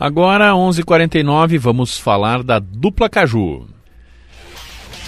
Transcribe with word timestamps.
Agora, 0.00 0.54
11:49 0.54 0.78
h 0.78 0.84
49 0.86 1.58
vamos 1.58 1.98
falar 1.98 2.42
da 2.42 2.58
dupla 2.58 3.06
Caju. 3.06 3.66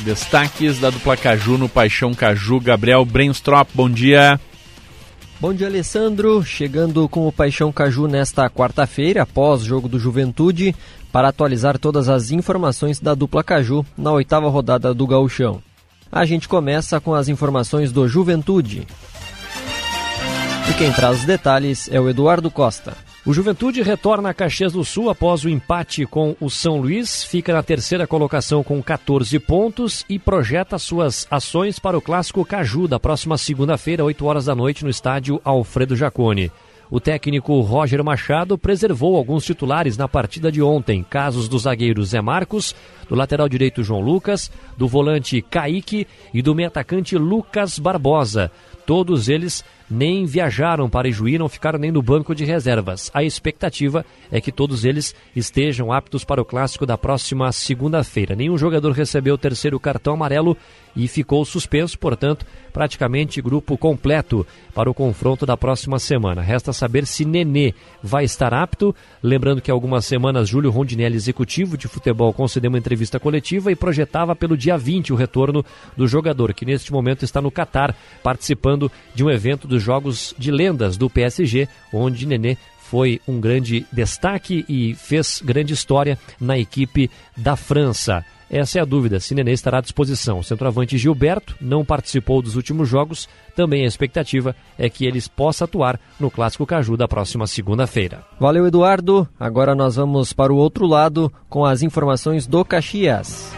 Destaques 0.00 0.78
da 0.78 0.90
dupla 0.90 1.16
Caju 1.16 1.56
no 1.56 1.66
Paixão 1.66 2.12
Caju, 2.12 2.60
Gabriel 2.60 3.02
Brenstrop, 3.02 3.70
bom 3.72 3.88
dia. 3.88 4.38
Bom 5.40 5.54
dia, 5.54 5.66
Alessandro. 5.66 6.44
Chegando 6.44 7.08
com 7.08 7.26
o 7.26 7.32
Paixão 7.32 7.72
Caju 7.72 8.06
nesta 8.06 8.50
quarta-feira, 8.50 9.22
após 9.22 9.62
jogo 9.62 9.88
do 9.88 9.98
Juventude, 9.98 10.74
para 11.10 11.28
atualizar 11.28 11.78
todas 11.78 12.10
as 12.10 12.30
informações 12.30 13.00
da 13.00 13.14
dupla 13.14 13.42
Caju 13.42 13.86
na 13.96 14.12
oitava 14.12 14.50
rodada 14.50 14.92
do 14.92 15.06
Gauchão. 15.06 15.62
A 16.12 16.26
gente 16.26 16.46
começa 16.46 17.00
com 17.00 17.14
as 17.14 17.30
informações 17.30 17.90
do 17.90 18.06
Juventude. 18.06 18.86
E 20.68 20.74
quem 20.74 20.92
traz 20.92 21.20
os 21.20 21.24
detalhes 21.24 21.88
é 21.90 21.98
o 21.98 22.10
Eduardo 22.10 22.50
Costa. 22.50 22.94
O 23.24 23.32
Juventude 23.32 23.82
retorna 23.82 24.30
a 24.30 24.34
Caxias 24.34 24.72
do 24.72 24.84
Sul 24.84 25.08
após 25.08 25.44
o 25.44 25.48
empate 25.48 26.04
com 26.04 26.34
o 26.40 26.50
São 26.50 26.78
Luís, 26.78 27.22
fica 27.22 27.52
na 27.52 27.62
terceira 27.62 28.04
colocação 28.04 28.64
com 28.64 28.82
14 28.82 29.38
pontos 29.38 30.04
e 30.08 30.18
projeta 30.18 30.76
suas 30.76 31.24
ações 31.30 31.78
para 31.78 31.96
o 31.96 32.00
clássico 32.00 32.44
Caju 32.44 32.88
da 32.88 32.98
próxima 32.98 33.38
segunda-feira, 33.38 34.02
8 34.02 34.26
horas 34.26 34.46
da 34.46 34.56
noite, 34.56 34.82
no 34.82 34.90
estádio 34.90 35.40
Alfredo 35.44 35.94
Jacone. 35.94 36.50
O 36.90 36.98
técnico 36.98 37.60
Roger 37.60 38.02
Machado 38.02 38.58
preservou 38.58 39.16
alguns 39.16 39.44
titulares 39.44 39.96
na 39.96 40.08
partida 40.08 40.50
de 40.50 40.60
ontem, 40.60 41.06
casos 41.08 41.48
do 41.48 41.58
zagueiro 41.60 42.04
Zé 42.04 42.20
Marcos, 42.20 42.74
do 43.08 43.14
lateral 43.14 43.48
direito 43.48 43.84
João 43.84 44.00
Lucas, 44.00 44.50
do 44.76 44.88
volante 44.88 45.40
Kaique 45.40 46.08
e 46.34 46.42
do 46.42 46.56
meio 46.56 46.68
atacante 46.68 47.16
Lucas 47.16 47.78
Barbosa. 47.78 48.50
Todos 48.84 49.28
eles 49.28 49.64
nem 49.92 50.24
viajaram 50.24 50.88
para 50.88 51.08
Ijuí, 51.08 51.36
não 51.38 51.48
ficaram 51.48 51.78
nem 51.78 51.92
no 51.92 52.02
banco 52.02 52.34
de 52.34 52.44
reservas. 52.44 53.10
A 53.12 53.22
expectativa 53.22 54.04
é 54.30 54.40
que 54.40 54.50
todos 54.50 54.84
eles 54.84 55.14
estejam 55.36 55.92
aptos 55.92 56.24
para 56.24 56.40
o 56.40 56.44
clássico 56.44 56.86
da 56.86 56.96
próxima 56.96 57.52
segunda-feira. 57.52 58.34
Nenhum 58.34 58.56
jogador 58.56 58.92
recebeu 58.92 59.34
o 59.34 59.38
terceiro 59.38 59.78
cartão 59.78 60.14
amarelo 60.14 60.56
e 60.94 61.08
ficou 61.08 61.44
suspenso, 61.44 61.98
portanto, 61.98 62.46
praticamente 62.72 63.40
grupo 63.40 63.76
completo 63.76 64.46
para 64.74 64.90
o 64.90 64.94
confronto 64.94 65.44
da 65.44 65.56
próxima 65.56 65.98
semana. 65.98 66.42
Resta 66.42 66.72
saber 66.72 67.06
se 67.06 67.24
Nenê 67.24 67.74
vai 68.02 68.24
estar 68.24 68.52
apto. 68.52 68.94
Lembrando 69.22 69.60
que 69.60 69.70
há 69.70 69.74
algumas 69.74 70.04
semanas 70.04 70.48
Júlio 70.48 70.70
Rondinelli, 70.70 71.16
executivo 71.16 71.76
de 71.76 71.88
futebol, 71.88 72.32
concedeu 72.32 72.70
uma 72.70 72.78
entrevista 72.78 73.18
coletiva 73.18 73.70
e 73.70 73.76
projetava 73.76 74.34
pelo 74.34 74.56
dia 74.56 74.76
20 74.76 75.12
o 75.12 75.16
retorno 75.16 75.64
do 75.96 76.06
jogador, 76.06 76.52
que 76.54 76.66
neste 76.66 76.92
momento 76.92 77.24
está 77.24 77.40
no 77.40 77.50
Catar, 77.50 77.94
participando 78.22 78.90
de 79.14 79.24
um 79.24 79.30
evento 79.30 79.66
Jogos 79.82 80.34
de 80.38 80.50
Lendas 80.50 80.96
do 80.96 81.10
PSG, 81.10 81.68
onde 81.92 82.26
Nenê 82.26 82.56
foi 82.92 83.20
um 83.26 83.40
grande 83.40 83.86
destaque 83.90 84.64
e 84.68 84.94
fez 84.94 85.40
grande 85.42 85.72
história 85.72 86.18
na 86.38 86.58
equipe 86.58 87.10
da 87.36 87.56
França. 87.56 88.24
Essa 88.50 88.78
é 88.78 88.82
a 88.82 88.84
dúvida, 88.84 89.18
se 89.18 89.34
Nenê 89.34 89.52
estará 89.52 89.78
à 89.78 89.80
disposição. 89.80 90.40
O 90.40 90.44
centroavante 90.44 90.98
Gilberto 90.98 91.56
não 91.58 91.86
participou 91.86 92.42
dos 92.42 92.54
últimos 92.54 92.86
jogos, 92.86 93.26
também 93.56 93.84
a 93.84 93.88
expectativa 93.88 94.54
é 94.78 94.90
que 94.90 95.06
eles 95.06 95.26
possa 95.26 95.64
atuar 95.64 95.98
no 96.20 96.30
Clássico 96.30 96.66
Caju 96.66 96.94
da 96.94 97.08
próxima 97.08 97.46
segunda-feira. 97.46 98.22
Valeu, 98.38 98.66
Eduardo. 98.66 99.26
Agora 99.40 99.74
nós 99.74 99.96
vamos 99.96 100.34
para 100.34 100.52
o 100.52 100.56
outro 100.56 100.86
lado 100.86 101.32
com 101.48 101.64
as 101.64 101.82
informações 101.82 102.46
do 102.46 102.62
Caxias. 102.62 103.50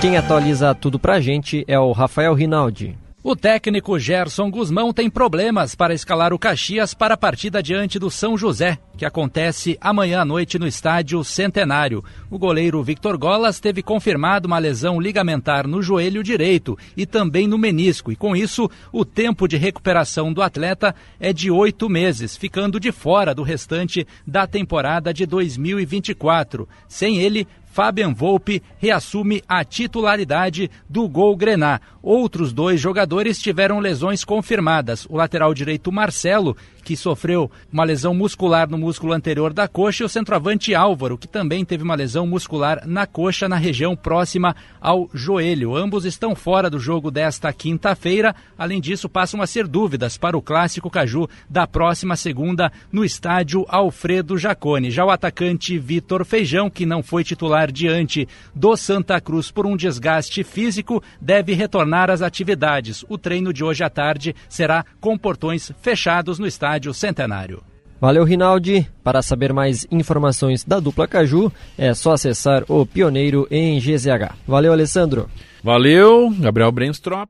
Quem 0.00 0.16
atualiza 0.16 0.72
tudo 0.76 0.96
pra 0.96 1.20
gente 1.20 1.64
é 1.66 1.76
o 1.76 1.90
Rafael 1.90 2.34
Rinaldi. 2.34 2.96
O 3.28 3.36
técnico 3.36 3.98
Gerson 3.98 4.50
Guzmão 4.50 4.90
tem 4.90 5.10
problemas 5.10 5.74
para 5.74 5.92
escalar 5.92 6.32
o 6.32 6.38
Caxias 6.38 6.94
para 6.94 7.12
a 7.12 7.16
partida 7.18 7.62
diante 7.62 7.98
do 7.98 8.10
São 8.10 8.38
José, 8.38 8.78
que 8.96 9.04
acontece 9.04 9.76
amanhã 9.82 10.22
à 10.22 10.24
noite 10.24 10.58
no 10.58 10.66
estádio 10.66 11.22
Centenário. 11.22 12.02
O 12.30 12.38
goleiro 12.38 12.82
Victor 12.82 13.18
Golas 13.18 13.60
teve 13.60 13.82
confirmado 13.82 14.46
uma 14.46 14.58
lesão 14.58 14.98
ligamentar 14.98 15.68
no 15.68 15.82
joelho 15.82 16.22
direito 16.22 16.78
e 16.96 17.04
também 17.04 17.46
no 17.46 17.58
menisco, 17.58 18.10
e 18.10 18.16
com 18.16 18.34
isso 18.34 18.66
o 18.90 19.04
tempo 19.04 19.46
de 19.46 19.58
recuperação 19.58 20.32
do 20.32 20.40
atleta 20.40 20.94
é 21.20 21.30
de 21.30 21.50
oito 21.50 21.86
meses, 21.86 22.34
ficando 22.34 22.80
de 22.80 22.90
fora 22.90 23.34
do 23.34 23.42
restante 23.42 24.06
da 24.26 24.46
temporada 24.46 25.12
de 25.12 25.26
2024. 25.26 26.66
Sem 26.88 27.18
ele, 27.18 27.46
Fabian 27.70 28.12
Volpe 28.12 28.62
reassume 28.78 29.42
a 29.48 29.64
titularidade 29.64 30.70
do 30.88 31.08
Gol 31.08 31.36
Grená. 31.36 31.80
Outros 32.02 32.52
dois 32.52 32.80
jogadores 32.80 33.38
tiveram 33.38 33.78
lesões 33.78 34.24
confirmadas. 34.24 35.06
O 35.08 35.16
lateral 35.16 35.52
direito 35.54 35.92
Marcelo 35.92 36.56
que 36.88 36.96
sofreu 36.96 37.50
uma 37.70 37.84
lesão 37.84 38.14
muscular 38.14 38.66
no 38.66 38.78
músculo 38.78 39.12
anterior 39.12 39.52
da 39.52 39.68
coxa, 39.68 40.02
e 40.02 40.06
o 40.06 40.08
centroavante 40.08 40.74
Álvaro, 40.74 41.18
que 41.18 41.28
também 41.28 41.62
teve 41.62 41.84
uma 41.84 41.94
lesão 41.94 42.26
muscular 42.26 42.80
na 42.86 43.06
coxa, 43.06 43.46
na 43.46 43.56
região 43.56 43.94
próxima 43.94 44.56
ao 44.80 45.06
joelho. 45.12 45.76
Ambos 45.76 46.06
estão 46.06 46.34
fora 46.34 46.70
do 46.70 46.80
jogo 46.80 47.10
desta 47.10 47.52
quinta-feira. 47.52 48.34
Além 48.56 48.80
disso, 48.80 49.06
passam 49.06 49.42
a 49.42 49.46
ser 49.46 49.68
dúvidas 49.68 50.16
para 50.16 50.34
o 50.34 50.40
clássico 50.40 50.88
Caju 50.88 51.28
da 51.46 51.66
próxima 51.66 52.16
segunda 52.16 52.72
no 52.90 53.04
estádio 53.04 53.66
Alfredo 53.68 54.38
Jacone. 54.38 54.90
Já 54.90 55.04
o 55.04 55.10
atacante 55.10 55.78
Vitor 55.78 56.24
Feijão, 56.24 56.70
que 56.70 56.86
não 56.86 57.02
foi 57.02 57.22
titular 57.22 57.57
diante 57.66 58.28
do 58.54 58.76
Santa 58.76 59.20
Cruz 59.20 59.50
por 59.50 59.66
um 59.66 59.76
desgaste 59.76 60.44
físico, 60.44 61.02
deve 61.20 61.52
retornar 61.52 62.10
às 62.10 62.22
atividades. 62.22 63.04
O 63.08 63.18
treino 63.18 63.52
de 63.52 63.64
hoje 63.64 63.82
à 63.82 63.90
tarde 63.90 64.34
será 64.48 64.84
com 65.00 65.18
portões 65.18 65.72
fechados 65.80 66.38
no 66.38 66.46
estádio 66.46 66.94
Centenário. 66.94 67.62
Valeu, 68.00 68.22
Rinaldi. 68.22 68.88
Para 69.02 69.22
saber 69.22 69.52
mais 69.52 69.84
informações 69.90 70.62
da 70.64 70.78
dupla 70.78 71.08
Caju, 71.08 71.52
é 71.76 71.92
só 71.94 72.12
acessar 72.12 72.64
o 72.68 72.86
Pioneiro 72.86 73.48
em 73.50 73.80
GZH. 73.80 74.36
Valeu, 74.46 74.72
Alessandro. 74.72 75.28
Valeu, 75.64 76.32
Gabriel 76.38 76.70
Brenstrop. 76.70 77.26